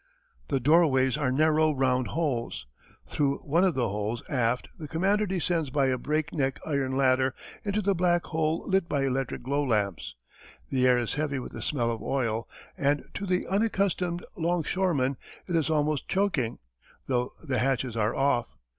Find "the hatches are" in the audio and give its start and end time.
17.43-18.15